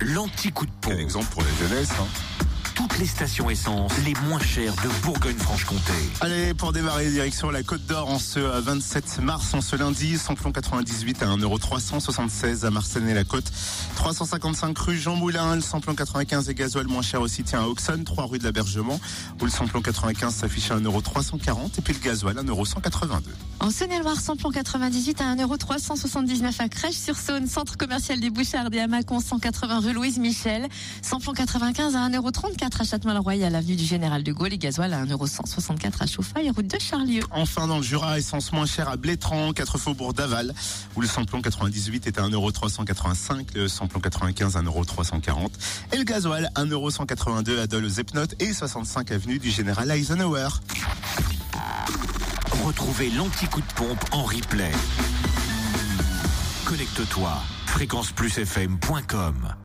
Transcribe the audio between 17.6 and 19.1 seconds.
à Auxonne, 3 rue de l'Abergement,